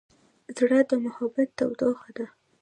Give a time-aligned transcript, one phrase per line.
[0.57, 2.25] زړه د محبت تودوخه ده.